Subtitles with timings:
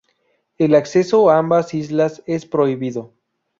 [0.57, 3.13] El acceso a ambas islas es prohibido.